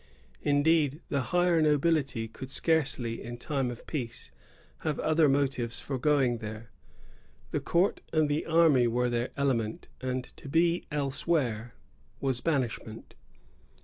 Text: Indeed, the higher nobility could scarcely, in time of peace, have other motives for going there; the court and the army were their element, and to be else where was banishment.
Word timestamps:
Indeed, 0.41 0.99
the 1.09 1.21
higher 1.21 1.61
nobility 1.61 2.27
could 2.27 2.49
scarcely, 2.49 3.21
in 3.21 3.37
time 3.37 3.69
of 3.69 3.85
peace, 3.85 4.31
have 4.79 4.99
other 4.99 5.29
motives 5.29 5.79
for 5.79 5.99
going 5.99 6.39
there; 6.39 6.71
the 7.51 7.59
court 7.59 8.01
and 8.11 8.27
the 8.27 8.47
army 8.47 8.87
were 8.87 9.11
their 9.11 9.29
element, 9.37 9.89
and 10.01 10.23
to 10.37 10.49
be 10.49 10.87
else 10.91 11.27
where 11.27 11.75
was 12.19 12.41
banishment. 12.41 13.13